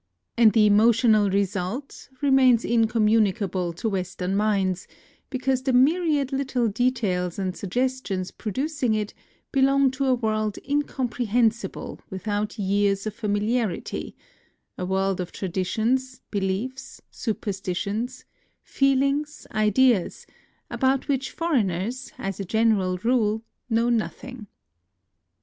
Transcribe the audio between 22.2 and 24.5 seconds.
a general rule, know notMng.